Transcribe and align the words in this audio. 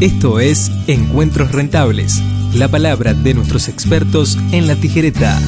Esto 0.00 0.40
es 0.40 0.70
Encuentros 0.88 1.52
Rentables, 1.52 2.20
la 2.54 2.68
palabra 2.68 3.14
de 3.14 3.32
nuestros 3.32 3.66
expertos 3.66 4.36
en 4.52 4.66
la 4.66 4.76
tijereta. 4.76 5.38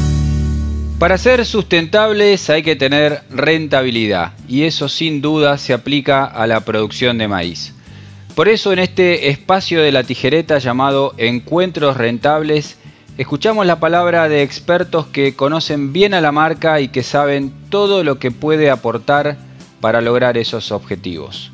Para 0.99 1.19
ser 1.19 1.45
sustentables 1.45 2.49
hay 2.49 2.63
que 2.63 2.75
tener 2.75 3.25
rentabilidad 3.29 4.33
y 4.49 4.63
eso 4.63 4.89
sin 4.89 5.21
duda 5.21 5.59
se 5.59 5.75
aplica 5.75 6.25
a 6.25 6.47
la 6.47 6.61
producción 6.61 7.19
de 7.19 7.29
maíz. 7.29 7.75
Por 8.35 8.49
eso 8.49 8.73
en 8.73 8.79
este 8.79 9.29
espacio 9.29 9.83
de 9.83 9.93
la 9.93 10.03
tijereta 10.03 10.57
llamado 10.57 11.13
Encuentros 11.19 11.99
Rentables 11.99 12.79
escuchamos 13.19 13.67
la 13.67 13.81
palabra 13.81 14.31
de 14.31 14.43
expertos 14.43 15.09
que 15.09 15.37
conocen 15.37 15.93
bien 15.93 16.15
a 16.15 16.23
la 16.23 16.33
marca 16.33 16.81
y 16.81 16.89
que 16.89 17.03
saben 17.03 17.53
todo 17.69 18.03
lo 18.03 18.19
que 18.19 18.31
puede 18.31 18.71
aportar 18.71 19.37
para 19.83 20.01
lograr 20.01 20.39
esos 20.39 20.73
objetivos. 20.73 21.53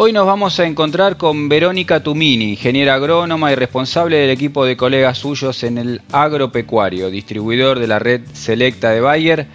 Hoy 0.00 0.12
nos 0.12 0.28
vamos 0.28 0.60
a 0.60 0.64
encontrar 0.64 1.16
con 1.16 1.48
Verónica 1.48 2.00
Tumini, 2.04 2.50
ingeniera 2.50 2.94
agrónoma 2.94 3.50
y 3.50 3.56
responsable 3.56 4.18
del 4.18 4.30
equipo 4.30 4.64
de 4.64 4.76
colegas 4.76 5.18
suyos 5.18 5.64
en 5.64 5.76
el 5.76 6.02
agropecuario, 6.12 7.10
distribuidor 7.10 7.80
de 7.80 7.88
la 7.88 7.98
red 7.98 8.20
selecta 8.32 8.90
de 8.90 9.00
Bayer, 9.00 9.48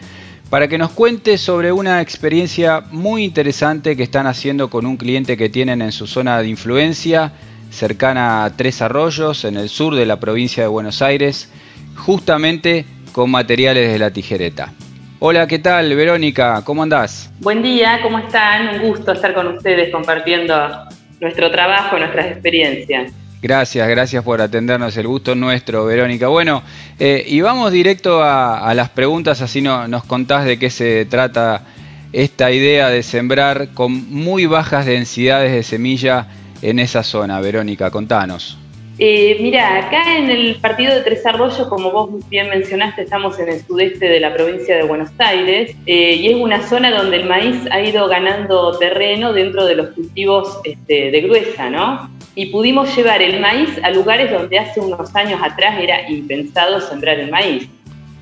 para 0.50 0.68
que 0.68 0.78
nos 0.78 0.92
cuente 0.92 1.38
sobre 1.38 1.72
una 1.72 2.02
experiencia 2.02 2.84
muy 2.92 3.24
interesante 3.24 3.96
que 3.96 4.04
están 4.04 4.28
haciendo 4.28 4.70
con 4.70 4.86
un 4.86 4.98
cliente 4.98 5.38
que 5.38 5.48
tienen 5.48 5.82
en 5.82 5.94
su 5.94 6.08
zona 6.08 6.42
de 6.42 6.50
influencia, 6.50 7.32
cercana 7.72 8.44
a 8.44 8.58
Tres 8.58 8.82
Arroyos, 8.82 9.46
en 9.46 9.56
el 9.56 9.70
sur 9.70 9.96
de 9.96 10.06
la 10.06 10.20
provincia 10.20 10.64
de 10.64 10.68
Buenos 10.68 11.02
Aires, 11.02 11.48
justamente 11.96 12.86
con 13.14 13.32
materiales 13.32 13.94
de 13.94 13.98
la 13.98 14.12
tijereta. 14.12 14.74
Hola, 15.26 15.48
¿qué 15.48 15.58
tal, 15.58 15.96
Verónica? 15.96 16.64
¿Cómo 16.66 16.84
andás? 16.84 17.32
Buen 17.40 17.64
día, 17.64 18.02
¿cómo 18.04 18.20
están? 18.20 18.76
Un 18.76 18.90
gusto 18.90 19.14
estar 19.14 19.34
con 19.34 19.48
ustedes 19.48 19.90
compartiendo 19.90 20.54
nuestro 21.22 21.50
trabajo, 21.50 21.98
nuestras 21.98 22.26
experiencias. 22.26 23.14
Gracias, 23.42 23.88
gracias 23.88 24.22
por 24.22 24.42
atendernos, 24.42 24.98
el 24.98 25.08
gusto 25.08 25.34
nuestro, 25.34 25.86
Verónica. 25.86 26.28
Bueno, 26.28 26.62
eh, 27.00 27.24
y 27.26 27.40
vamos 27.40 27.72
directo 27.72 28.22
a, 28.22 28.74
las 28.74 28.90
preguntas, 28.90 29.42
así 29.42 29.62
no, 29.62 29.88
nos 29.88 30.04
contás 30.04 30.44
de 30.44 30.60
qué 30.60 30.70
se 30.70 31.06
trata 31.06 31.62
esta 32.12 32.52
idea 32.52 32.90
de 32.90 33.02
sembrar 33.02 33.70
con 33.74 33.94
muy 34.12 34.46
bajas 34.46 34.86
densidades 34.86 35.54
de 35.54 35.64
semilla 35.64 36.28
en 36.62 36.80
esa 36.80 37.02
zona, 37.02 37.40
Verónica, 37.40 37.92
contanos. 37.92 38.58
Eh, 39.00 39.38
mira, 39.42 39.80
acá 39.80 40.18
en 40.18 40.30
el 40.30 40.56
partido 40.56 40.94
de 40.94 41.02
Tres 41.02 41.26
Arroyos, 41.26 41.68
como 41.68 41.92
vos 41.92 42.30
bien 42.30 42.48
mencionaste, 42.50 43.02
estamos 43.02 43.40
en 43.40 43.50
el 43.50 43.62
sudeste 43.62 44.08
de 44.08 44.20
la 44.20 44.34
provincia 44.34 44.76
de 44.76 44.84
Buenos 44.84 45.10
Aires 45.18 45.76
eh, 45.88 46.16
y 46.16 46.28
es 46.28 46.36
una 46.36 46.62
zona 46.62 46.92
donde 46.92 47.18
el 47.18 47.26
maíz 47.26 47.58
ha 47.72 47.82
ido 47.82 48.08
ganando 48.08 48.78
terreno 48.78 49.34
dentro 49.34 49.66
de 49.66 49.76
los 49.76 49.88
cultivos 49.90 50.60
este, 50.64 51.10
de 51.10 51.22
gruesa, 51.22 51.72
¿no? 51.72 52.08
Y 52.36 52.48
pudimos 52.48 52.96
llevar 52.96 53.24
el 53.24 53.40
maíz 53.40 53.70
a 53.82 53.90
lugares 53.90 54.32
donde 54.32 54.60
hace 54.60 54.80
unos 54.80 55.16
años 55.16 55.42
atrás 55.44 55.80
era 55.80 56.08
impensado 56.10 56.80
sembrar 56.80 57.20
el 57.20 57.32
maíz. 57.32 57.68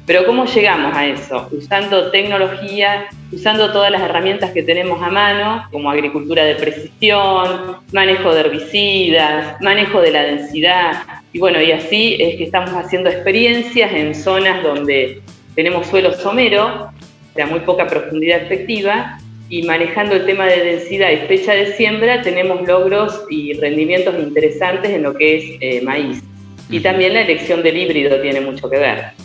Pero 0.06 0.26
¿cómo 0.26 0.46
llegamos 0.46 0.96
a 0.96 1.06
eso? 1.06 1.48
Usando 1.52 2.10
tecnología, 2.12 3.06
usando 3.32 3.72
todas 3.72 3.92
las 3.92 4.02
herramientas 4.02 4.52
que 4.52 4.64
tenemos 4.64 5.02
a 5.02 5.10
mano, 5.10 5.64
como 5.72 5.92
agricultura 5.92 6.44
de 6.44 6.56
precisión, 6.56 7.78
manejo 7.94 8.34
de 8.34 8.40
herbicidas, 8.42 9.62
manejo 9.62 10.02
de 10.02 10.12
la 10.12 10.24
densidad. 10.24 11.04
Y 11.34 11.40
bueno, 11.40 11.62
y 11.62 11.72
así 11.72 12.18
es 12.20 12.36
que 12.38 12.44
estamos 12.46 12.72
haciendo 12.72 13.10
experiencias 13.10 13.92
en 13.94 14.16
zonas 14.16 14.64
donde 14.64 15.22
tenemos 15.56 15.88
suelo 15.88 16.14
somero, 16.14 16.90
o 16.90 17.36
sea, 17.36 17.46
muy 17.46 17.60
poca 17.62 17.88
profundidad 17.88 18.42
efectiva, 18.42 19.20
y 19.50 19.64
manejando 19.64 20.16
el 20.16 20.26
tema 20.26 20.46
de 20.46 20.64
densidad 20.64 21.12
y 21.12 21.28
fecha 21.28 21.54
de 21.54 21.74
siembra, 21.74 22.22
tenemos 22.22 22.66
logros 22.66 23.26
y 23.30 23.54
rendimientos 23.54 24.16
interesantes 24.18 24.92
en 24.92 25.04
lo 25.04 25.14
que 25.14 25.38
es 25.38 25.44
eh, 25.60 25.82
maíz. 25.82 26.24
Y 26.70 26.80
también 26.80 27.14
la 27.14 27.22
elección 27.22 27.62
del 27.62 27.78
híbrido 27.78 28.20
tiene 28.22 28.40
mucho 28.40 28.70
que 28.70 28.78
ver. 28.78 29.21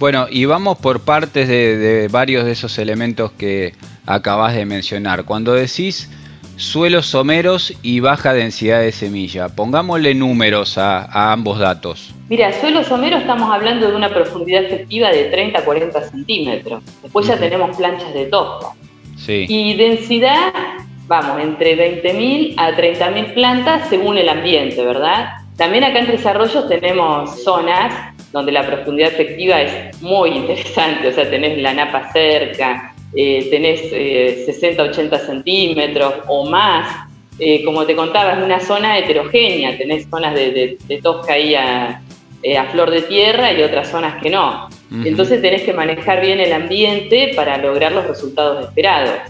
Bueno, 0.00 0.28
y 0.30 0.46
vamos 0.46 0.78
por 0.78 1.00
partes 1.00 1.46
de, 1.46 2.08
varios 2.10 2.46
de 2.46 2.52
esos 2.52 2.78
elementos 2.78 3.32
que 3.32 3.74
acabas 4.06 4.54
de 4.54 4.64
mencionar. 4.64 5.26
Cuando 5.26 5.52
decís 5.52 6.10
suelos 6.56 7.04
someros 7.04 7.74
y 7.82 8.00
baja 8.00 8.32
densidad 8.32 8.80
de 8.80 8.92
semilla, 8.92 9.50
pongámosle 9.50 10.14
números 10.14 10.78
a, 10.78 11.32
ambos 11.32 11.58
datos. 11.58 12.14
Mira, 12.30 12.50
suelos 12.50 12.86
someros 12.86 13.20
estamos 13.20 13.52
hablando 13.52 13.90
de 13.90 13.94
una 13.94 14.08
profundidad 14.08 14.64
efectiva 14.64 15.10
de 15.10 15.24
30 15.24 15.58
a 15.58 15.64
40 15.66 16.02
centímetros. 16.08 16.82
Después 17.02 17.26
ya 17.26 17.36
tenemos 17.36 17.76
planchas 17.76 18.14
de 18.14 18.24
tosca. 18.24 18.68
Sí. 19.18 19.44
Y 19.50 19.74
densidad, 19.76 20.50
vamos, 21.08 21.42
entre 21.42 22.02
20.000 22.02 22.54
a 22.56 22.70
30.000 22.70 23.34
plantas 23.34 23.86
según 23.90 24.16
el 24.16 24.30
ambiente, 24.30 24.82
¿verdad? 24.82 25.40
También 25.58 25.84
acá 25.84 25.98
en 25.98 26.06
Tres 26.06 26.24
Arroyos 26.24 26.66
tenemos 26.70 27.44
zonas 27.44 28.09
donde 28.32 28.52
la 28.52 28.66
profundidad 28.66 29.12
efectiva 29.12 29.60
es 29.60 30.00
muy 30.00 30.30
interesante, 30.30 31.08
o 31.08 31.12
sea, 31.12 31.28
tenés 31.28 31.58
la 31.58 31.74
napa 31.74 32.12
cerca, 32.12 32.94
eh, 33.14 33.48
tenés 33.50 33.80
60, 34.46 34.82
eh, 34.82 34.88
80 34.88 35.18
centímetros 35.18 36.14
o 36.28 36.48
más. 36.48 37.08
Eh, 37.38 37.64
como 37.64 37.86
te 37.86 37.96
contaba, 37.96 38.34
es 38.34 38.44
una 38.44 38.60
zona 38.60 38.98
heterogénea, 38.98 39.76
tenés 39.78 40.06
zonas 40.08 40.34
de, 40.34 40.78
tosca 41.02 41.32
ahí 41.32 41.54
a, 41.54 42.02
flor 42.70 42.90
de 42.90 43.02
tierra 43.02 43.52
y 43.52 43.62
otras 43.62 43.90
zonas 43.90 44.22
que 44.22 44.30
no. 44.30 44.68
Entonces 45.04 45.40
tenés 45.40 45.62
que 45.62 45.72
manejar 45.72 46.20
bien 46.20 46.40
el 46.40 46.52
ambiente 46.52 47.32
para 47.34 47.56
lograr 47.58 47.92
los 47.92 48.06
resultados 48.06 48.66
esperados. 48.66 49.20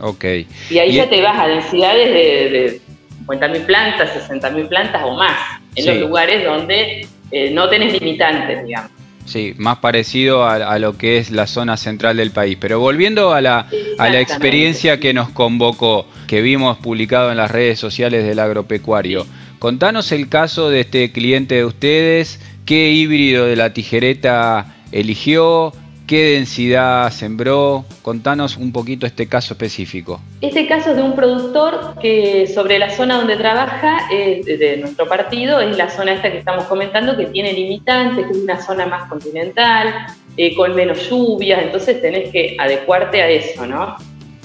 Ok. 0.00 0.24
Y 0.70 0.78
ahí 0.78 0.92
ya 0.92 1.08
te 1.08 1.20
vas 1.20 1.38
a 1.38 1.46
densidades 1.46 2.12
de, 2.12 2.80
50.000 3.26 3.66
plantas, 3.66 4.28
60.000 4.28 4.68
plantas 4.68 5.02
o 5.04 5.14
más, 5.14 5.60
en 5.76 5.86
los 5.86 5.96
lugares 5.96 6.44
donde 6.44 7.06
eh, 7.34 7.50
no 7.50 7.68
tenés 7.68 7.92
limitantes, 7.92 8.64
digamos. 8.64 8.92
Sí, 9.24 9.54
más 9.56 9.78
parecido 9.78 10.46
a, 10.46 10.78
lo 10.78 10.96
que 10.96 11.18
es 11.18 11.32
la 11.32 11.48
zona 11.48 11.76
central 11.76 12.18
del 12.18 12.30
país. 12.30 12.56
Pero 12.60 12.78
volviendo 12.78 13.32
a 13.32 13.40
la, 13.40 13.66
a 13.98 14.08
la 14.08 14.20
experiencia 14.20 15.00
que 15.00 15.12
nos 15.12 15.30
convocó, 15.30 16.06
que 16.28 16.42
vimos 16.42 16.78
publicado 16.78 17.32
en 17.32 17.38
las 17.38 17.50
redes 17.50 17.80
sociales 17.80 18.24
del 18.24 18.38
agropecuario, 18.38 19.26
contanos 19.58 20.12
el 20.12 20.28
caso 20.28 20.70
de 20.70 20.80
este 20.80 21.10
cliente 21.10 21.56
de 21.56 21.64
ustedes, 21.64 22.38
qué 22.66 22.90
híbrido 22.92 23.46
de 23.46 23.56
la 23.56 23.72
tijereta 23.72 24.76
eligió, 24.92 25.72
¿Qué 26.06 26.34
densidad 26.34 27.10
sembró? 27.10 27.86
Contanos 28.02 28.58
un 28.58 28.72
poquito 28.72 29.06
este 29.06 29.26
caso 29.26 29.54
específico. 29.54 30.20
Este 30.42 30.66
caso 30.66 30.90
es 30.90 30.96
de 30.96 31.02
un 31.02 31.14
productor 31.14 31.94
que 31.98 32.46
sobre 32.46 32.78
la 32.78 32.90
zona 32.90 33.16
donde 33.16 33.36
trabaja 33.36 34.06
de 34.10 34.76
nuestro 34.80 35.08
partido 35.08 35.60
es 35.62 35.78
la 35.78 35.88
zona 35.88 36.12
esta 36.12 36.30
que 36.30 36.38
estamos 36.38 36.64
comentando 36.64 37.16
que 37.16 37.26
tiene 37.26 37.54
limitantes, 37.54 38.26
que 38.26 38.32
es 38.32 38.38
una 38.38 38.60
zona 38.60 38.84
más 38.84 39.08
continental, 39.08 40.06
eh, 40.36 40.54
con 40.54 40.74
menos 40.74 41.08
lluvias, 41.08 41.62
entonces 41.62 42.02
tenés 42.02 42.30
que 42.30 42.56
adecuarte 42.58 43.22
a 43.22 43.28
eso, 43.30 43.66
¿no? 43.66 43.96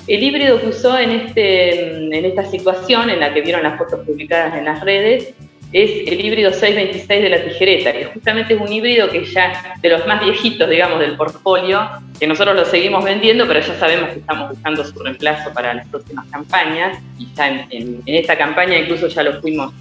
El 0.07 0.23
híbrido 0.23 0.61
que 0.61 0.67
usó 0.67 0.97
en, 0.97 1.11
este, 1.11 1.97
en 2.05 2.25
esta 2.25 2.45
situación, 2.45 3.09
en 3.09 3.19
la 3.19 3.33
que 3.33 3.41
vieron 3.41 3.63
las 3.63 3.77
fotos 3.77 4.05
publicadas 4.05 4.55
en 4.55 4.65
las 4.65 4.81
redes, 4.81 5.33
es 5.71 6.07
el 6.07 6.25
híbrido 6.25 6.51
626 6.51 7.21
de 7.21 7.29
la 7.29 7.43
tijereta, 7.43 7.93
que 7.93 8.05
justamente 8.05 8.55
es 8.55 8.59
un 8.59 8.71
híbrido 8.71 9.09
que 9.09 9.23
ya 9.25 9.75
de 9.81 9.89
los 9.89 10.05
más 10.07 10.23
viejitos, 10.23 10.67
digamos, 10.67 10.99
del 10.99 11.15
portfolio, 11.15 11.87
que 12.19 12.25
nosotros 12.25 12.55
lo 12.55 12.65
seguimos 12.65 13.03
vendiendo, 13.03 13.47
pero 13.47 13.59
ya 13.59 13.75
sabemos 13.75 14.09
que 14.09 14.19
estamos 14.19 14.49
buscando 14.49 14.83
su 14.83 14.97
reemplazo 14.99 15.53
para 15.53 15.75
las 15.75 15.87
próximas 15.87 16.25
campañas, 16.31 16.97
y 17.19 17.27
ya 17.35 17.67
en, 17.69 18.01
esta 18.05 18.37
campaña 18.37 18.79
incluso 18.79 19.07
ya 19.07 19.23
lo 19.23 19.39
fuimos 19.41 19.73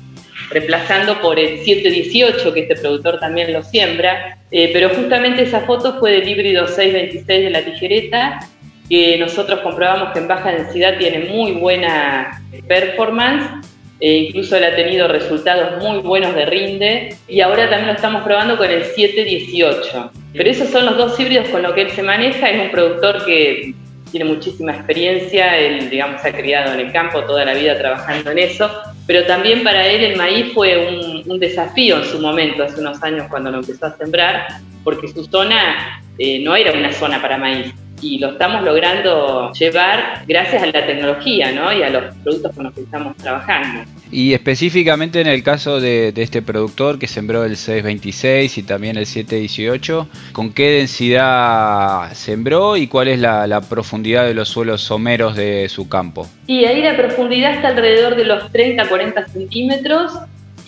reemplazando 0.50 1.20
por 1.20 1.38
el 1.38 1.64
718, 1.64 2.52
que 2.52 2.60
este 2.60 2.76
productor 2.76 3.18
también 3.18 3.52
lo 3.52 3.62
siembra, 3.62 4.38
eh, 4.50 4.70
pero 4.72 4.90
justamente 4.90 5.42
esa 5.42 5.60
foto 5.62 5.98
fue 5.98 6.12
del 6.12 6.28
híbrido 6.28 6.66
626 6.66 7.44
de 7.44 7.50
la 7.50 7.62
tijereta, 7.62 8.40
que 8.88 9.18
nosotros 9.18 9.60
comprobamos 9.60 10.12
que 10.12 10.18
en 10.18 10.28
baja 10.28 10.52
densidad 10.52 10.96
tiene 10.98 11.30
muy 11.30 11.52
buena 11.52 12.42
performance 12.66 13.67
e 14.00 14.16
incluso 14.16 14.56
él 14.56 14.64
ha 14.64 14.76
tenido 14.76 15.08
resultados 15.08 15.82
muy 15.82 15.98
buenos 15.98 16.34
de 16.34 16.46
rinde 16.46 17.16
y 17.26 17.40
ahora 17.40 17.68
también 17.68 17.88
lo 17.88 17.92
estamos 17.94 18.22
probando 18.22 18.56
con 18.56 18.70
el 18.70 18.84
718. 18.84 20.10
Pero 20.32 20.50
esos 20.50 20.68
son 20.68 20.86
los 20.86 20.96
dos 20.96 21.18
híbridos 21.18 21.48
con 21.48 21.62
los 21.62 21.72
que 21.72 21.82
él 21.82 21.90
se 21.90 22.02
maneja, 22.02 22.48
es 22.50 22.60
un 22.60 22.70
productor 22.70 23.24
que 23.24 23.74
tiene 24.10 24.24
muchísima 24.24 24.72
experiencia, 24.72 25.58
él 25.58 25.90
digamos 25.90 26.24
ha 26.24 26.32
criado 26.32 26.72
en 26.72 26.80
el 26.80 26.92
campo 26.92 27.22
toda 27.24 27.44
la 27.44 27.54
vida 27.54 27.76
trabajando 27.76 28.30
en 28.30 28.38
eso, 28.38 28.70
pero 29.06 29.24
también 29.24 29.62
para 29.62 29.86
él 29.86 30.02
el 30.02 30.16
maíz 30.16 30.52
fue 30.54 31.22
un, 31.26 31.38
desafío 31.38 31.98
en 31.98 32.04
su 32.04 32.18
momento, 32.18 32.64
hace 32.64 32.80
unos 32.80 33.02
años 33.02 33.26
cuando 33.28 33.50
lo 33.50 33.58
empezó 33.58 33.86
a 33.86 33.96
sembrar, 33.96 34.48
porque 34.82 35.08
su 35.08 35.24
zona 35.24 36.02
eh, 36.18 36.40
no 36.40 36.56
era 36.56 36.72
una 36.72 36.92
zona 36.92 37.20
para 37.20 37.36
maíz, 37.36 37.72
y 38.00 38.18
lo 38.18 38.30
estamos 38.32 38.62
logrando 38.62 39.52
llevar 39.52 40.24
gracias 40.26 40.62
a 40.62 40.66
la 40.66 40.86
tecnología 40.86 41.52
¿no? 41.52 41.72
y 41.72 41.82
a 41.82 41.90
los 41.90 42.14
productos 42.16 42.54
con 42.54 42.64
los 42.64 42.74
que 42.74 42.80
estamos 42.82 43.16
trabajando. 43.16 43.84
Y 44.10 44.32
específicamente 44.32 45.20
en 45.20 45.26
el 45.26 45.42
caso 45.42 45.80
de, 45.80 46.12
este 46.16 46.42
productor 46.42 46.98
que 46.98 47.06
sembró 47.06 47.44
el 47.44 47.56
626 47.56 48.58
y 48.58 48.62
también 48.62 48.96
el 48.96 49.06
718, 49.06 50.08
¿con 50.32 50.52
qué 50.52 50.70
densidad 50.70 52.12
sembró 52.14 52.76
y 52.76 52.86
cuál 52.86 53.08
es 53.08 53.18
la, 53.18 53.46
la 53.46 53.60
profundidad 53.60 54.24
de 54.24 54.34
los 54.34 54.48
suelos 54.48 54.80
someros 54.80 55.36
de 55.36 55.68
su 55.68 55.88
campo? 55.88 56.26
Y 56.46 56.64
ahí 56.64 56.82
la 56.82 56.96
profundidad 56.96 57.54
está 57.54 57.68
alrededor 57.68 58.16
de 58.16 58.24
los 58.24 58.50
30-40 58.52 59.26
centímetros 59.26 60.12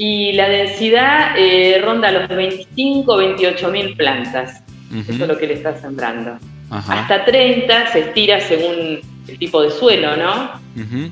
y 0.00 0.32
la 0.32 0.48
densidad 0.48 1.34
eh, 1.36 1.78
ronda 1.84 2.10
los 2.10 2.28
25 2.28 3.16
28 3.16 3.70
mil 3.70 3.96
plantas. 3.96 4.62
Eso 4.90 5.12
es 5.12 5.28
lo 5.28 5.38
que 5.38 5.46
le 5.46 5.54
está 5.54 5.76
sembrando. 5.76 6.38
Hasta 6.70 7.24
30 7.24 7.92
se 7.92 7.98
estira 8.00 8.40
según 8.40 9.00
el 9.28 9.38
tipo 9.38 9.62
de 9.62 9.70
suelo, 9.70 10.16
¿no? 10.16 10.60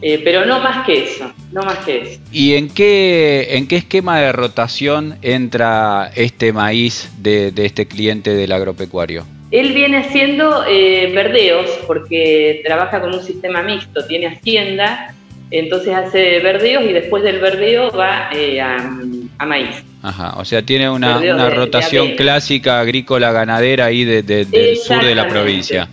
Eh, 0.00 0.20
pero 0.24 0.46
no 0.46 0.60
más 0.60 0.86
que 0.86 1.04
eso, 1.04 1.32
no 1.52 1.62
más 1.62 1.78
que 1.78 2.02
eso. 2.02 2.20
¿Y 2.32 2.54
en 2.54 2.68
qué, 2.68 3.48
en 3.50 3.66
qué 3.66 3.76
esquema 3.76 4.20
de 4.20 4.32
rotación 4.32 5.18
entra 5.22 6.10
este 6.14 6.52
maíz 6.52 7.10
de, 7.18 7.52
este 7.56 7.86
cliente 7.86 8.34
del 8.34 8.52
agropecuario? 8.52 9.26
Él 9.50 9.72
viene 9.72 9.98
haciendo 9.98 10.64
eh, 10.66 11.10
verdeos 11.14 11.66
porque 11.86 12.62
trabaja 12.64 13.00
con 13.00 13.14
un 13.14 13.22
sistema 13.22 13.62
mixto, 13.62 14.06
tiene 14.06 14.26
hacienda, 14.26 15.14
entonces 15.50 15.94
hace 15.94 16.40
verdeos 16.40 16.84
y 16.84 16.92
después 16.92 17.22
del 17.22 17.40
verdeo 17.40 17.90
va 17.90 18.30
eh, 18.32 18.60
a, 18.60 19.46
maíz. 19.46 19.82
Ajá, 20.02 20.34
o 20.38 20.44
sea, 20.44 20.62
tiene 20.62 20.88
una, 20.88 21.50
rotación 21.50 22.12
clásica 22.12 22.80
agrícola 22.80 23.32
ganadera 23.32 23.86
ahí 23.86 24.04
del 24.04 24.76
sur 24.76 25.04
de 25.04 25.14
la 25.14 25.28
provincia. 25.28 25.88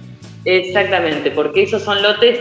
Exactamente, 0.45 1.31
porque 1.31 1.63
esos 1.63 1.81
son 1.81 2.01
lotes 2.03 2.39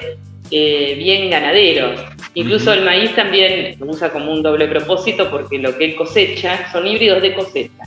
eh, 0.50 0.94
bien 0.98 1.30
ganaderos. 1.30 2.00
Incluso 2.34 2.72
el 2.72 2.84
maíz 2.84 3.14
también 3.14 3.76
lo 3.78 3.86
usa 3.86 4.10
como 4.10 4.30
un 4.32 4.42
doble 4.42 4.66
propósito 4.66 5.30
porque 5.30 5.58
lo 5.58 5.76
que 5.78 5.86
él 5.86 5.94
cosecha 5.94 6.70
son 6.70 6.86
híbridos 6.86 7.22
de 7.22 7.34
cosecha. 7.34 7.84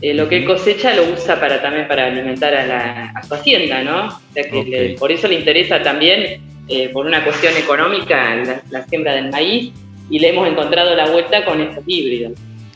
Eh, 0.00 0.14
lo 0.14 0.28
que 0.28 0.38
él 0.38 0.44
cosecha 0.46 0.94
lo 0.94 1.04
usa 1.12 1.38
para 1.38 1.60
también 1.60 1.86
para 1.86 2.06
alimentar 2.06 2.54
a, 2.54 2.66
la, 2.66 3.22
su 3.26 3.34
hacienda, 3.34 3.82
¿no? 3.82 4.06
O 4.08 4.32
sea 4.32 4.44
que 4.44 4.96
por 4.98 5.12
eso 5.12 5.28
le 5.28 5.34
interesa 5.34 5.82
también, 5.82 6.40
eh, 6.68 6.88
por 6.88 7.06
una 7.06 7.22
cuestión 7.22 7.56
económica, 7.56 8.42
la 8.70 8.84
siembra 8.86 9.14
del 9.14 9.30
maíz 9.30 9.72
y 10.08 10.18
le 10.18 10.30
hemos 10.30 10.48
encontrado 10.48 10.94
la 10.96 11.08
vuelta 11.08 11.44
con 11.44 11.60
estos 11.60 11.84
híbridos. 11.86 12.32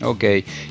Ok, 0.06 0.23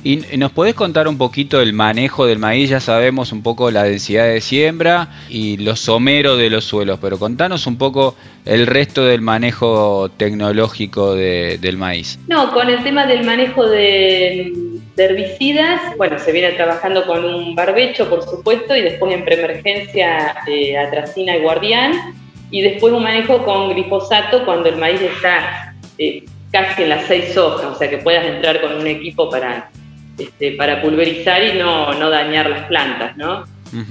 ¿y 0.06 0.16
nos 0.38 0.54
podés 0.54 0.76
contar 0.76 1.10
un 1.10 1.18
poquito 1.18 1.60
el 1.60 1.74
manejo 1.74 2.26
del 2.26 2.40
maíz? 2.40 2.70
Ya 2.70 2.80
sabemos 2.80 3.34
un 3.34 3.44
poco 3.44 3.70
la 3.70 3.84
densidad 3.84 4.28
de 4.28 4.40
siembra 4.40 5.10
y 5.28 5.58
los 5.58 5.82
someros 5.82 6.38
de 6.38 6.50
los 6.50 6.64
suelos, 6.64 7.00
pero 7.02 7.20
contanos 7.20 7.68
un 7.68 7.78
poco 7.78 8.16
el 8.46 8.66
resto 8.66 9.04
del 9.04 9.20
manejo 9.20 10.10
tecnológico 10.16 11.16
del 11.16 11.78
maíz. 11.78 12.18
No, 12.30 12.54
con 12.54 12.70
el 12.70 12.82
tema 12.82 13.06
del 13.06 13.26
manejo 13.26 13.68
de, 13.68 14.54
herbicidas, 14.96 15.82
bueno, 15.98 16.18
se 16.18 16.32
viene 16.32 16.54
trabajando 16.54 17.06
con 17.06 17.26
un 17.26 17.56
barbecho, 17.56 18.10
por 18.10 18.24
supuesto, 18.24 18.74
y 18.74 18.84
después 18.84 19.14
en 19.14 19.26
preemergencia 19.26 20.34
eh, 20.48 20.78
atracina 20.78 21.36
y 21.36 21.42
guardián, 21.42 21.92
y 22.52 22.62
después 22.62 22.94
un 22.94 23.04
manejo 23.04 23.44
con 23.44 23.74
glifosato 23.74 24.46
cuando 24.46 24.70
el 24.70 24.78
maíz 24.78 25.02
está... 25.02 25.76
Eh, 25.98 26.24
casi 26.52 26.84
en 26.84 26.90
las 26.90 27.06
seis 27.06 27.36
hojas, 27.38 27.66
o 27.66 27.76
sea 27.76 27.90
que 27.90 27.98
puedas 27.98 28.26
entrar 28.26 28.62
con 28.62 28.74
un 28.74 28.88
equipo 28.88 29.30
para, 29.30 29.70
este, 30.18 30.52
para 30.54 30.82
pulverizar 30.82 31.44
y 31.44 31.58
no, 31.58 31.94
no, 31.94 32.10
dañar 32.10 32.50
las 32.50 32.66
plantas, 32.68 33.18
¿no? 33.18 33.44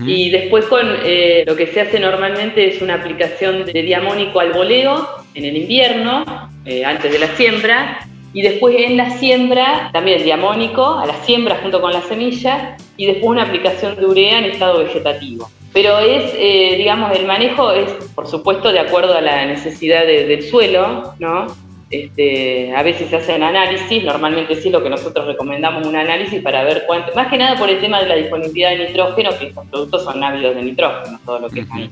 Y 0.06 0.30
después 0.30 0.64
con 0.64 0.86
eh, 1.04 1.44
lo 1.46 1.56
que 1.56 1.66
se 1.66 1.82
hace 1.82 2.00
normalmente 2.00 2.68
es 2.68 2.80
una 2.80 2.94
aplicación 2.94 3.66
de 3.66 3.82
diamónico 3.82 4.40
al 4.40 4.52
boleo 4.52 5.06
en 5.34 5.44
el 5.44 5.58
invierno, 5.58 6.24
eh, 6.64 6.86
antes 6.86 7.12
de 7.12 7.18
la 7.18 7.26
siembra, 7.36 7.98
y 8.32 8.40
después 8.40 8.76
en 8.78 8.96
la 8.96 9.10
siembra 9.18 9.90
también 9.92 10.22
diamónico 10.22 10.98
a 10.98 11.04
la 11.04 11.14
siembra 11.24 11.58
junto 11.60 11.82
con 11.82 11.92
la 11.92 12.00
semilla, 12.00 12.78
y 12.96 13.06
después 13.06 13.26
una 13.26 13.42
aplicación 13.42 13.96
de 13.96 14.06
urea 14.06 14.38
en 14.38 14.44
estado 14.44 14.78
vegetativo. 14.78 15.50
Pero 15.74 15.98
es, 15.98 16.32
eh, 16.38 16.76
digamos, 16.78 17.14
el 17.16 17.26
manejo 17.26 17.72
es, 17.72 17.90
por 18.14 18.28
supuesto, 18.28 18.72
de 18.72 18.78
acuerdo 18.78 19.14
a 19.14 19.20
la 19.20 19.44
necesidad 19.44 20.06
del 20.06 20.42
suelo, 20.42 21.14
¿no? 21.18 21.46
Este, 21.94 22.74
a 22.74 22.82
veces 22.82 23.08
se 23.08 23.16
hacen 23.16 23.42
análisis, 23.42 24.02
normalmente 24.02 24.60
sí 24.60 24.70
lo 24.70 24.82
que 24.82 24.90
nosotros 24.90 25.26
recomendamos 25.26 25.86
un 25.86 25.94
análisis 25.94 26.42
para 26.42 26.64
ver 26.64 26.84
cuánto, 26.86 27.14
más 27.14 27.28
que 27.28 27.38
nada 27.38 27.56
por 27.56 27.68
el 27.68 27.80
tema 27.80 28.00
de 28.00 28.08
la 28.08 28.16
disponibilidad 28.16 28.70
de 28.70 28.88
nitrógeno, 28.88 29.30
que 29.38 29.48
estos 29.48 29.66
productos 29.68 30.04
son 30.04 30.22
ávidos 30.22 30.56
de 30.56 30.62
nitrógeno, 30.62 31.20
todo 31.24 31.38
lo 31.40 31.50
que 31.50 31.60
es 31.60 31.66
ahí. 31.70 31.88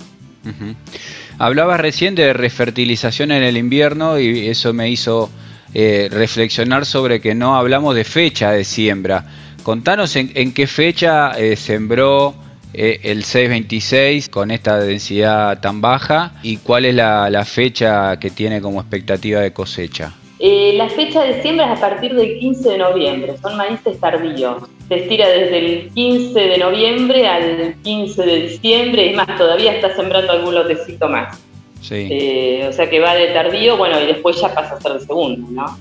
Hablabas 1.38 1.80
recién 1.80 2.14
de 2.14 2.32
refertilización 2.32 3.30
en 3.32 3.42
el 3.42 3.56
invierno 3.56 4.18
y 4.18 4.48
eso 4.48 4.72
me 4.72 4.90
hizo 4.90 5.30
eh, 5.74 6.08
reflexionar 6.10 6.84
sobre 6.84 7.20
que 7.20 7.34
no 7.34 7.56
hablamos 7.56 7.94
de 7.94 8.04
fecha 8.04 8.50
de 8.50 8.64
siembra. 8.64 9.24
Contanos 9.62 10.16
en, 10.16 10.52
qué 10.52 10.66
fecha 10.66 11.30
eh, 11.32 11.56
sembró 11.56 12.34
eh, 12.74 13.00
el 13.02 13.24
626 13.24 14.30
con 14.30 14.50
esta 14.50 14.78
densidad 14.78 15.60
tan 15.60 15.82
baja 15.82 16.32
y 16.42 16.56
cuál 16.56 16.86
es 16.86 16.94
la, 16.94 17.44
fecha 17.44 18.18
que 18.18 18.30
tiene 18.30 18.62
como 18.62 18.80
expectativa 18.80 19.40
de 19.40 19.52
cosecha? 19.52 20.14
Eh, 20.38 20.72
la 20.76 20.88
fecha 20.88 21.22
de 21.22 21.42
siembra 21.42 21.72
es 21.72 21.78
a 21.78 21.80
partir 21.80 22.14
del 22.14 22.38
15 22.38 22.70
de 22.70 22.78
noviembre, 22.78 23.34
son 23.40 23.56
maíces 23.56 24.00
tardíos. 24.00 24.62
Se 24.88 24.96
estira 24.96 25.28
desde 25.28 25.58
el 25.58 25.90
15 25.90 26.40
de 26.40 26.58
noviembre 26.58 27.28
al 27.28 27.74
15 27.82 28.22
de 28.22 28.42
diciembre 28.48 29.06
y 29.06 29.14
más, 29.14 29.26
todavía 29.36 29.74
está 29.74 29.94
sembrando 29.94 30.32
algún 30.32 30.54
lotecito 30.54 31.08
más. 31.08 31.38
Sí. 31.82 32.08
Eh, 32.10 32.66
o 32.68 32.72
sea 32.72 32.88
que 32.88 33.00
va 33.00 33.14
de 33.14 33.28
tardío, 33.28 33.76
bueno, 33.76 34.00
y 34.00 34.06
después 34.06 34.40
ya 34.40 34.54
pasa 34.54 34.76
a 34.76 34.80
ser 34.80 34.94
de 34.94 35.00
segundo, 35.00 35.46
¿no? 35.50 35.78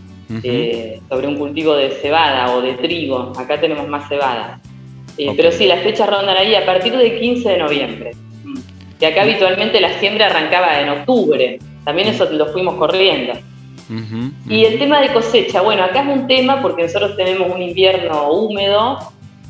sobre 1.09 1.27
un 1.27 1.37
cultivo 1.37 1.73
de 1.73 1.89
cebada 1.89 2.55
o 2.55 2.61
de 2.61 2.73
trigo. 2.75 3.33
Acá 3.37 3.59
tenemos 3.59 3.87
más 3.89 4.07
cebada. 4.07 4.61
Eh, 5.17 5.33
pero 5.35 5.51
sí, 5.51 5.65
las 5.65 5.81
fechas 5.81 6.09
rondan 6.09 6.37
ahí 6.37 6.55
a 6.55 6.65
partir 6.65 6.95
del 6.95 7.19
15 7.19 7.49
de 7.49 7.57
noviembre. 7.57 8.11
Y 8.99 9.05
acá 9.05 9.23
habitualmente 9.23 9.81
la 9.81 9.99
siembra 9.99 10.27
arrancaba 10.27 10.79
en 10.79 10.89
octubre. 10.89 11.59
También 11.83 12.09
eso 12.09 12.29
lo 12.31 12.47
fuimos 12.47 12.75
corriendo. 12.75 13.33
Y 14.47 14.63
el 14.63 14.79
tema 14.79 15.01
de 15.01 15.11
cosecha, 15.11 15.61
bueno, 15.61 15.83
acá 15.83 16.03
es 16.03 16.07
un 16.07 16.27
tema 16.27 16.61
porque 16.61 16.83
nosotros 16.83 17.17
tenemos 17.17 17.53
un 17.53 17.61
invierno 17.61 18.31
húmedo, 18.31 18.99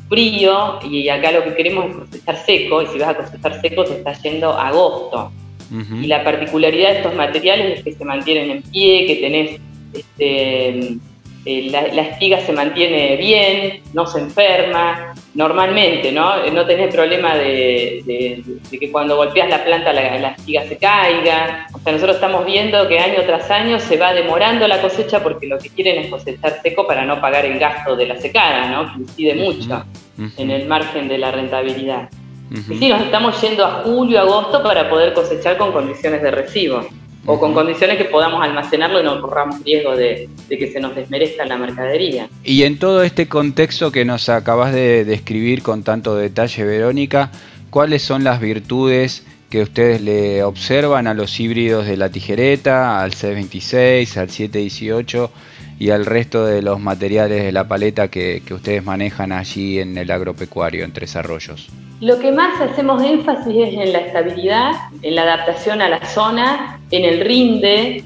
frío, 0.08 0.80
y 0.82 1.08
acá 1.08 1.30
lo 1.30 1.44
que 1.44 1.54
queremos 1.54 1.86
es 1.86 1.96
cosechar 1.96 2.36
seco, 2.44 2.82
y 2.82 2.86
si 2.86 2.98
vas 2.98 3.10
a 3.10 3.14
cosechar 3.14 3.60
seco 3.60 3.84
te 3.84 3.92
está 3.98 4.12
yendo 4.14 4.52
agosto. 4.52 5.30
Y 5.70 6.06
la 6.06 6.22
particularidad 6.22 6.90
de 6.90 6.96
estos 6.98 7.14
materiales 7.14 7.78
es 7.78 7.84
que 7.84 7.92
se 7.92 8.04
mantienen 8.04 8.50
en 8.50 8.62
pie, 8.62 9.06
que 9.06 9.16
tenés 9.16 9.60
este, 9.94 10.96
eh, 11.44 11.68
la, 11.70 12.02
espiga 12.02 12.40
se 12.40 12.52
mantiene 12.52 13.16
bien, 13.16 13.82
no 13.94 14.06
se 14.06 14.20
enferma, 14.20 15.12
normalmente, 15.34 16.12
¿no? 16.12 16.46
No 16.52 16.64
tenés 16.66 16.94
problema 16.94 17.34
de, 17.34 18.44
que 18.70 18.92
cuando 18.92 19.16
golpeas 19.16 19.48
la 19.48 19.64
planta 19.64 19.92
la, 19.92 20.28
espiga 20.28 20.64
se 20.68 20.76
caiga. 20.76 21.66
O 21.72 21.80
sea, 21.80 21.92
nosotros 21.92 22.16
estamos 22.16 22.46
viendo 22.46 22.86
que 22.86 23.00
año 23.00 23.22
tras 23.26 23.50
año 23.50 23.80
se 23.80 23.96
va 23.96 24.12
demorando 24.14 24.68
la 24.68 24.80
cosecha 24.80 25.20
porque 25.20 25.48
lo 25.48 25.58
que 25.58 25.70
quieren 25.70 26.04
es 26.04 26.10
cosechar 26.10 26.60
seco 26.62 26.86
para 26.86 27.04
no 27.04 27.20
pagar 27.20 27.44
el 27.44 27.58
gasto 27.58 27.96
de 27.96 28.06
la 28.06 28.20
secada, 28.20 28.70
¿no? 28.70 28.92
Que 28.92 29.00
incide 29.00 29.34
mucho 29.34 29.84
en 30.36 30.50
el 30.50 30.68
margen 30.68 31.08
de 31.08 31.18
la 31.18 31.32
rentabilidad. 31.32 32.08
Y 32.70 32.76
sí, 32.76 32.88
nos 32.88 33.00
estamos 33.00 33.40
yendo 33.40 33.64
a 33.64 33.82
julio, 33.82 34.20
agosto 34.20 34.62
para 34.62 34.88
poder 34.88 35.12
cosechar 35.14 35.56
con 35.56 35.72
condiciones 35.72 36.22
de 36.22 36.30
recibo 36.30 36.86
o 37.24 37.38
con 37.38 37.54
condiciones 37.54 37.98
que 37.98 38.04
podamos 38.04 38.42
almacenarlo 38.42 39.00
y 39.00 39.04
no 39.04 39.20
corramos 39.20 39.62
riesgo 39.64 39.96
de, 39.96 40.28
que 40.48 40.72
se 40.72 40.80
nos 40.80 40.94
desmerezca 40.94 41.44
la 41.44 41.56
mercadería. 41.56 42.28
Y 42.42 42.64
en 42.64 42.78
todo 42.78 43.02
este 43.02 43.28
contexto 43.28 43.92
que 43.92 44.04
nos 44.04 44.28
acabas 44.28 44.72
de 44.72 45.04
describir 45.04 45.62
con 45.62 45.82
tanto 45.82 46.16
detalle, 46.16 46.64
Verónica, 46.64 47.30
¿cuáles 47.70 48.02
son 48.02 48.24
las 48.24 48.40
virtudes 48.40 49.24
que 49.50 49.62
ustedes 49.62 50.00
le 50.00 50.42
observan 50.42 51.06
a 51.06 51.14
los 51.14 51.38
híbridos 51.38 51.86
de 51.86 51.96
la 51.96 52.08
tijereta, 52.08 53.02
al 53.02 53.12
C26, 53.12 54.16
al 54.16 54.30
718 54.30 55.30
y 55.78 55.90
al 55.90 56.06
resto 56.06 56.46
de 56.46 56.62
los 56.62 56.80
materiales 56.80 57.44
de 57.44 57.52
la 57.52 57.68
paleta 57.68 58.08
que, 58.08 58.42
que 58.46 58.54
ustedes 58.54 58.82
manejan 58.82 59.30
allí 59.30 59.78
en 59.78 59.98
el 59.98 60.10
agropecuario, 60.10 60.84
en 60.84 60.92
Tres 60.92 61.16
Arroyos? 61.16 61.68
Lo 62.02 62.18
que 62.18 62.32
más 62.32 62.60
hacemos 62.60 63.00
énfasis 63.00 63.54
es 63.56 63.74
en 63.74 63.92
la 63.92 64.00
estabilidad, 64.00 64.72
en 65.02 65.14
la 65.14 65.22
adaptación 65.22 65.80
a 65.80 65.88
la 65.88 66.04
zona, 66.04 66.80
en 66.90 67.04
el 67.04 67.20
rinde, 67.20 68.02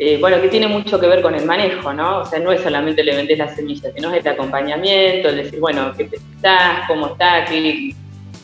eh, 0.00 0.18
bueno, 0.20 0.42
que 0.42 0.48
tiene 0.48 0.66
mucho 0.66 0.98
que 0.98 1.06
ver 1.06 1.22
con 1.22 1.32
el 1.32 1.46
manejo, 1.46 1.92
¿no? 1.92 2.22
O 2.22 2.24
sea, 2.26 2.40
no 2.40 2.50
es 2.50 2.60
solamente 2.60 3.04
le 3.04 3.14
vendes 3.14 3.38
la 3.38 3.54
semilla, 3.54 3.92
sino 3.94 4.12
es 4.12 4.26
el 4.26 4.32
acompañamiento, 4.32 5.28
el 5.28 5.36
decir, 5.36 5.60
bueno, 5.60 5.92
qué 5.96 6.10
estás, 6.12 6.88
cómo 6.88 7.06
está, 7.06 7.44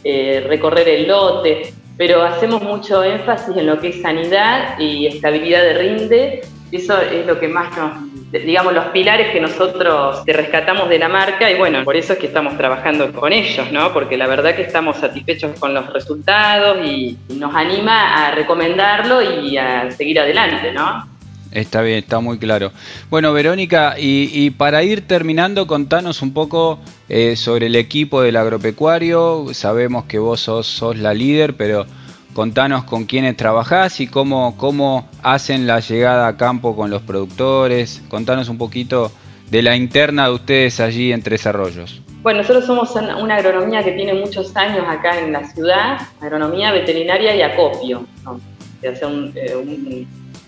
eh, 0.04 0.44
recorrer 0.46 0.88
el 0.88 1.08
lote, 1.08 1.74
pero 1.96 2.22
hacemos 2.22 2.62
mucho 2.62 3.02
énfasis 3.02 3.56
en 3.56 3.66
lo 3.66 3.80
que 3.80 3.88
es 3.88 4.02
sanidad 4.02 4.78
y 4.78 5.08
estabilidad 5.08 5.62
de 5.64 5.74
rinde, 5.74 6.40
eso 6.72 7.00
es 7.00 7.26
lo 7.26 7.38
que 7.38 7.48
más 7.48 7.76
nos 7.76 8.12
digamos, 8.40 8.72
los 8.72 8.86
pilares 8.86 9.30
que 9.30 9.40
nosotros 9.40 10.24
te 10.24 10.32
rescatamos 10.32 10.88
de 10.88 10.98
la 10.98 11.08
marca 11.08 11.50
y 11.50 11.56
bueno, 11.56 11.84
por 11.84 11.96
eso 11.96 12.14
es 12.14 12.18
que 12.18 12.26
estamos 12.26 12.56
trabajando 12.56 13.12
con 13.12 13.32
ellos, 13.32 13.70
¿no? 13.70 13.92
Porque 13.92 14.16
la 14.16 14.26
verdad 14.26 14.56
que 14.56 14.62
estamos 14.62 14.96
satisfechos 14.96 15.58
con 15.58 15.74
los 15.74 15.92
resultados 15.92 16.78
y 16.86 17.18
nos 17.34 17.54
anima 17.54 18.26
a 18.26 18.30
recomendarlo 18.30 19.20
y 19.20 19.58
a 19.58 19.90
seguir 19.90 20.18
adelante, 20.18 20.72
¿no? 20.72 21.12
Está 21.50 21.82
bien, 21.82 21.98
está 21.98 22.20
muy 22.20 22.38
claro. 22.38 22.72
Bueno, 23.10 23.34
Verónica, 23.34 23.96
y, 23.98 24.48
para 24.52 24.82
ir 24.82 25.06
terminando, 25.06 25.66
contanos 25.66 26.22
un 26.22 26.32
poco 26.32 26.80
eh, 27.10 27.36
sobre 27.36 27.66
el 27.66 27.76
equipo 27.76 28.22
del 28.22 28.36
agropecuario. 28.36 29.48
Sabemos 29.52 30.06
que 30.06 30.18
vos 30.18 30.40
sos, 30.40 30.66
sos 30.66 30.96
la 30.96 31.12
líder, 31.12 31.54
pero 31.54 31.84
Contanos 32.34 32.84
con 32.84 33.04
quiénes 33.04 33.36
trabajás 33.36 34.00
y 34.00 34.06
cómo, 34.06 34.56
cómo 34.56 35.08
hacen 35.22 35.66
la 35.66 35.80
llegada 35.80 36.26
a 36.28 36.36
campo 36.36 36.74
con 36.74 36.90
los 36.90 37.02
productores. 37.02 38.02
Contanos 38.08 38.48
un 38.48 38.58
poquito 38.58 39.12
de 39.50 39.62
la 39.62 39.76
interna 39.76 40.28
de 40.28 40.34
ustedes 40.34 40.80
allí 40.80 41.12
en 41.12 41.22
Tres 41.22 41.46
Arroyos? 41.46 42.00
Bueno, 42.22 42.40
nosotros 42.40 42.64
somos 42.64 42.94
una 43.20 43.36
agronomía 43.36 43.82
que 43.84 43.92
tiene 43.92 44.14
muchos 44.14 44.56
años 44.56 44.86
acá 44.88 45.18
en 45.18 45.32
la 45.32 45.44
ciudad, 45.44 45.98
agronomía 46.20 46.72
veterinaria 46.72 47.36
y 47.36 47.42
acopio, 47.42 48.06
¿no? 48.24 48.40
o 48.82 49.06
un, 49.06 49.34
un 49.56 50.06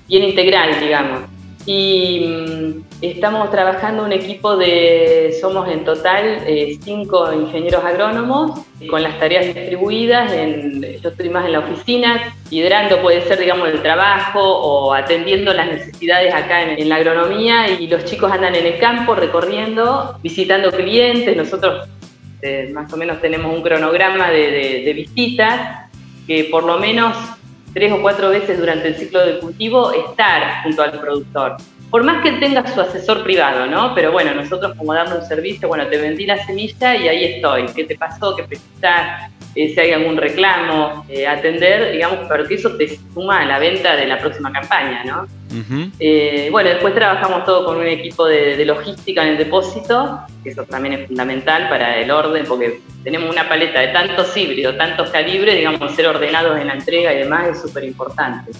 bien 0.08 0.24
integral, 0.24 0.80
digamos 0.80 1.33
y 1.66 2.26
mm, 2.26 2.82
estamos 3.00 3.50
trabajando 3.50 4.04
un 4.04 4.12
equipo 4.12 4.56
de, 4.56 5.34
somos 5.40 5.68
en 5.68 5.84
total 5.84 6.42
eh, 6.46 6.78
cinco 6.82 7.32
ingenieros 7.32 7.82
agrónomos 7.84 8.60
con 8.90 9.02
las 9.02 9.18
tareas 9.18 9.46
distribuidas, 9.46 10.30
en, 10.32 10.82
yo 11.00 11.08
estoy 11.08 11.30
más 11.30 11.46
en 11.46 11.52
la 11.52 11.60
oficina, 11.60 12.34
liderando 12.50 13.00
puede 13.00 13.22
ser 13.22 13.38
digamos 13.38 13.68
el 13.68 13.80
trabajo 13.80 14.40
o 14.40 14.92
atendiendo 14.92 15.54
las 15.54 15.68
necesidades 15.68 16.34
acá 16.34 16.62
en, 16.62 16.88
la 16.88 16.96
agronomía 16.96 17.70
y 17.70 17.86
los 17.86 18.04
chicos 18.04 18.30
andan 18.30 18.54
en 18.54 18.66
el 18.66 18.78
campo 18.78 19.14
recorriendo, 19.14 20.18
visitando 20.22 20.70
clientes, 20.70 21.34
nosotros 21.34 21.88
eh, 22.42 22.70
más 22.74 22.92
o 22.92 22.96
menos 22.98 23.22
tenemos 23.22 23.54
un 23.54 23.62
cronograma 23.62 24.30
de 24.30 24.92
visitas 24.94 25.88
que 26.26 26.44
por 26.44 26.64
lo 26.64 26.78
menos 26.78 27.14
tres 27.74 27.92
o 27.92 28.00
cuatro 28.00 28.30
veces 28.30 28.58
durante 28.58 28.88
el 28.88 28.94
ciclo 28.94 29.26
de 29.26 29.38
cultivo 29.40 29.92
estar 29.92 30.62
junto 30.62 30.82
al 30.82 30.92
productor. 30.92 31.56
Por 31.90 32.02
más 32.02 32.22
que 32.22 32.32
tenga 32.32 32.66
su 32.66 32.80
asesor 32.80 33.22
privado, 33.22 33.66
¿no? 33.66 33.94
Pero 33.94 34.10
bueno, 34.10 34.34
nosotros 34.34 34.74
como 34.76 34.94
darle 34.94 35.16
un 35.16 35.24
servicio, 35.24 35.68
bueno, 35.68 35.86
te 35.88 35.98
vendí 35.98 36.26
la 36.26 36.44
semilla 36.44 36.96
y 36.96 37.08
ahí 37.08 37.24
estoy. 37.24 37.66
¿Qué 37.66 37.84
te 37.84 37.96
pasó? 37.96 38.34
¿Qué 38.34 38.44
precisas? 38.44 39.30
Eh, 39.54 39.72
si 39.72 39.78
hay 39.78 39.92
algún 39.92 40.16
reclamo, 40.16 41.04
eh, 41.08 41.26
atender, 41.26 41.92
digamos, 41.92 42.20
pero 42.28 42.48
que 42.48 42.54
eso 42.54 42.76
te 42.76 42.98
suma 43.12 43.42
a 43.42 43.46
la 43.46 43.58
venta 43.60 43.94
de 43.94 44.06
la 44.06 44.18
próxima 44.18 44.50
campaña, 44.50 45.04
¿no? 45.04 45.28
Eh, 46.00 46.48
bueno, 46.50 46.70
después 46.70 46.94
trabajamos 46.94 47.44
todo 47.44 47.64
con 47.64 47.76
un 47.76 47.86
equipo 47.86 48.26
de, 48.26 48.64
logística 48.64 49.22
en 49.22 49.30
el 49.30 49.38
depósito, 49.38 50.20
que 50.42 50.50
eso 50.50 50.64
también 50.64 50.94
es 50.94 51.06
fundamental 51.06 51.68
para 51.68 51.98
el 51.98 52.10
orden, 52.10 52.44
porque 52.46 52.80
tenemos 53.02 53.30
una 53.30 53.48
paleta 53.48 53.80
de 53.80 53.88
tantos 53.88 54.36
híbridos, 54.36 54.76
tantos 54.76 55.10
calibres, 55.10 55.56
digamos, 55.56 55.94
ser 55.94 56.06
ordenados 56.06 56.58
en 56.60 56.66
la 56.66 56.74
entrega 56.74 57.12
y 57.12 57.18
demás 57.18 57.48
es 57.48 57.62
súper 57.62 57.84
importante. 57.84 58.52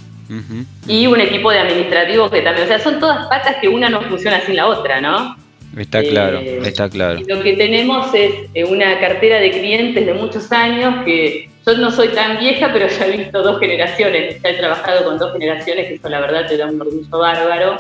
Y 0.87 1.07
un 1.07 1.21
equipo 1.21 1.51
de 1.51 1.59
administrativos 1.59 2.31
que 2.31 2.43
también, 2.43 2.67
o 2.67 2.69
sea, 2.69 2.79
son 2.79 2.99
todas 2.99 3.27
patas 3.27 3.57
que 3.61 3.69
una 3.69 3.89
no 3.89 4.01
funciona 4.03 4.41
sin 4.41 4.57
la 4.57 4.67
otra, 4.67 5.01
¿no? 5.01 5.37
Está 5.77 6.03
claro, 6.03 6.39
eh, 6.39 6.61
está 6.65 6.89
claro. 6.89 7.21
lo 7.27 7.43
que 7.43 7.55
tenemos 7.55 8.15
es 8.15 8.33
eh, 8.55 8.65
una 8.65 9.01
cartera 9.01 9.39
de 9.39 9.51
clientes 9.51 10.07
de 10.07 10.15
muchos 10.15 10.53
años 10.53 11.05
que 11.05 11.51
yo 11.67 11.79
no 11.79 11.91
soy 11.91 12.09
tan 12.09 12.39
vieja, 12.39 12.71
pero 12.73 12.89
ya 12.89 13.07
he 13.07 13.17
visto 13.17 13.43
dos 13.43 13.59
generaciones, 13.59 14.41
ya 14.43 14.51
he 14.51 14.55
trabajado 14.55 15.05
con 15.05 15.19
dos 15.19 15.33
generaciones, 15.33 15.89
que 15.89 15.95
eso 15.95 16.09
la 16.09 16.21
verdad 16.21 16.47
te 16.47 16.57
da 16.57 16.67
un 16.67 16.81
orgullo 16.81 17.19
bárbaro. 17.19 17.77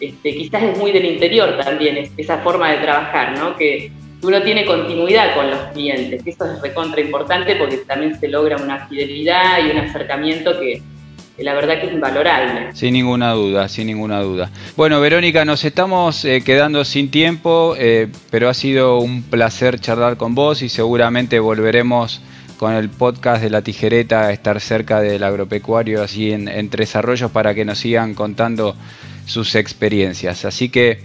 Este, 0.00 0.34
quizás 0.34 0.62
es 0.62 0.78
muy 0.78 0.92
del 0.92 1.04
interior 1.04 1.58
también 1.62 2.10
esa 2.16 2.38
forma 2.38 2.72
de 2.72 2.78
trabajar, 2.78 3.38
¿no? 3.38 3.56
Que 3.56 3.92
uno 4.22 4.42
tiene 4.42 4.64
continuidad 4.64 5.34
con 5.34 5.50
los 5.50 5.60
clientes, 5.72 6.22
eso 6.26 6.44
es 6.44 6.60
recontra 6.60 7.00
importante 7.00 7.56
porque 7.56 7.78
también 7.78 8.18
se 8.18 8.28
logra 8.28 8.56
una 8.56 8.86
fidelidad 8.86 9.64
y 9.64 9.70
un 9.70 9.78
acercamiento 9.78 10.58
que, 10.58 10.82
la 11.38 11.54
verdad 11.54 11.80
que 11.80 11.86
es 11.86 11.92
invalorable. 11.92 12.74
Sin 12.74 12.92
ninguna 12.92 13.32
duda, 13.32 13.68
sin 13.68 13.86
ninguna 13.86 14.20
duda. 14.20 14.50
Bueno, 14.76 15.00
Verónica, 15.00 15.44
nos 15.44 15.64
estamos 15.64 16.24
eh, 16.24 16.42
quedando 16.44 16.84
sin 16.84 17.10
tiempo, 17.10 17.74
eh, 17.78 18.08
pero 18.30 18.48
ha 18.48 18.54
sido 18.54 18.98
un 18.98 19.22
placer 19.22 19.80
charlar 19.80 20.16
con 20.16 20.34
vos 20.34 20.60
y 20.62 20.68
seguramente 20.68 21.38
volveremos 21.38 22.20
con 22.60 22.74
el 22.74 22.90
podcast 22.90 23.42
de 23.42 23.48
la 23.48 23.62
tijereta 23.62 24.30
estar 24.30 24.60
cerca 24.60 25.00
del 25.00 25.24
agropecuario, 25.24 26.02
así 26.02 26.30
en, 26.30 26.68
Tres 26.68 26.94
Arroyos, 26.94 27.30
para 27.30 27.54
que 27.54 27.64
nos 27.64 27.78
sigan 27.78 28.12
contando 28.12 28.76
sus 29.24 29.54
experiencias. 29.54 30.44
Así 30.44 30.68
que 30.68 30.98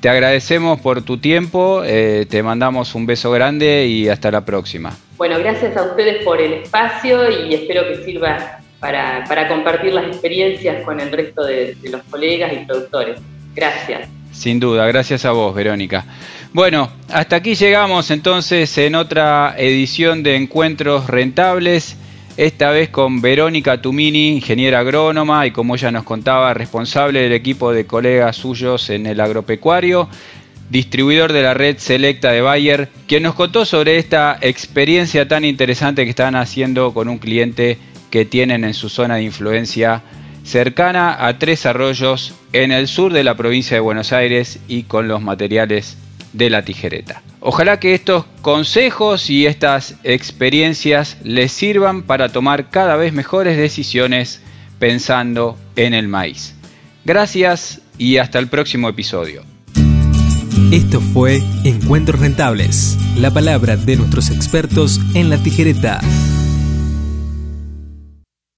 te 0.00 0.08
agradecemos 0.08 0.80
por 0.80 1.02
tu 1.02 1.18
tiempo, 1.18 1.82
eh, 1.84 2.26
te 2.30 2.44
mandamos 2.44 2.94
un 2.94 3.06
beso 3.06 3.32
grande 3.32 3.88
y 3.88 4.08
hasta 4.08 4.30
la 4.30 4.44
próxima. 4.44 4.96
Bueno, 5.16 5.36
gracias 5.40 5.76
a 5.76 5.82
ustedes 5.82 6.22
por 6.22 6.40
el 6.40 6.52
espacio 6.52 7.28
y 7.44 7.54
espero 7.54 7.88
que 7.88 8.04
sirva 8.04 8.60
para, 8.78 9.48
compartir 9.48 9.92
las 9.92 10.06
experiencias 10.06 10.84
con 10.84 11.00
el 11.00 11.10
resto 11.10 11.42
de, 11.42 11.76
los 11.90 12.04
colegas 12.04 12.52
y 12.52 12.64
productores. 12.64 13.20
Gracias. 13.56 14.08
Sin 14.32 14.60
duda, 14.60 14.86
gracias 14.86 15.24
a 15.24 15.32
vos, 15.32 15.54
Verónica. 15.54 16.04
Bueno, 16.52 16.90
hasta 17.08 17.36
aquí 17.36 17.54
llegamos 17.54 18.10
entonces 18.10 18.76
en 18.78 18.94
otra 18.94 19.54
edición 19.56 20.22
de 20.22 20.36
Encuentros 20.36 21.06
Rentables, 21.06 21.96
esta 22.36 22.70
vez 22.70 22.88
con 22.88 23.20
Verónica 23.20 23.82
Tumini, 23.82 24.28
ingeniera 24.28 24.80
agrónoma 24.80 25.46
y 25.46 25.50
como 25.50 25.74
ella 25.74 25.90
nos 25.90 26.04
contaba, 26.04 26.54
responsable 26.54 27.20
del 27.20 27.32
equipo 27.32 27.72
de 27.72 27.86
colegas 27.86 28.36
suyos 28.36 28.88
en 28.90 29.06
el 29.06 29.20
agropecuario, 29.20 30.08
distribuidor 30.70 31.32
de 31.32 31.42
la 31.42 31.54
red 31.54 31.76
selecta 31.78 32.30
de 32.32 32.40
Bayer, 32.40 32.88
quien 33.06 33.24
nos 33.24 33.34
contó 33.34 33.64
sobre 33.64 33.98
esta 33.98 34.38
experiencia 34.40 35.28
tan 35.28 35.44
interesante 35.44 36.04
que 36.04 36.10
están 36.10 36.36
haciendo 36.36 36.94
con 36.94 37.08
un 37.08 37.18
cliente 37.18 37.78
que 38.10 38.24
tienen 38.24 38.64
en 38.64 38.74
su 38.74 38.88
zona 38.88 39.16
de 39.16 39.24
influencia 39.24 40.02
cercana 40.50 41.26
a 41.26 41.38
Tres 41.38 41.64
Arroyos 41.64 42.34
en 42.52 42.72
el 42.72 42.88
sur 42.88 43.12
de 43.12 43.24
la 43.24 43.36
provincia 43.36 43.76
de 43.76 43.80
Buenos 43.80 44.12
Aires 44.12 44.58
y 44.66 44.82
con 44.82 45.06
los 45.06 45.22
materiales 45.22 45.96
de 46.32 46.50
la 46.50 46.64
tijereta. 46.64 47.22
Ojalá 47.40 47.78
que 47.78 47.94
estos 47.94 48.24
consejos 48.42 49.30
y 49.30 49.46
estas 49.46 49.94
experiencias 50.02 51.16
les 51.22 51.52
sirvan 51.52 52.02
para 52.02 52.28
tomar 52.30 52.68
cada 52.68 52.96
vez 52.96 53.12
mejores 53.12 53.56
decisiones 53.56 54.42
pensando 54.78 55.56
en 55.76 55.94
el 55.94 56.08
maíz. 56.08 56.54
Gracias 57.04 57.80
y 57.96 58.18
hasta 58.18 58.38
el 58.38 58.48
próximo 58.48 58.88
episodio. 58.88 59.42
Esto 60.72 61.00
fue 61.00 61.42
Encuentros 61.64 62.20
Rentables, 62.20 62.98
la 63.16 63.30
palabra 63.30 63.76
de 63.76 63.96
nuestros 63.96 64.30
expertos 64.30 65.00
en 65.14 65.30
la 65.30 65.38
tijereta. 65.38 66.00